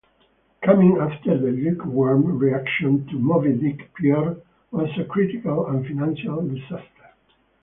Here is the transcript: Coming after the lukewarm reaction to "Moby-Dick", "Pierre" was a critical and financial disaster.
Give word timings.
Coming 0.63 0.97
after 0.99 1.37
the 1.37 1.51
lukewarm 1.51 2.39
reaction 2.39 3.05
to 3.05 3.19
"Moby-Dick", 3.19 3.93
"Pierre" 3.93 4.35
was 4.71 4.89
a 4.97 5.03
critical 5.03 5.67
and 5.67 5.85
financial 5.85 6.41
disaster. 6.41 7.13